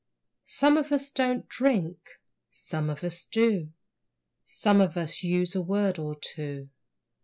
[0.47, 1.99] Some of us don't drink,
[2.49, 3.69] some of us do;
[4.43, 6.69] Some of us use a word or two.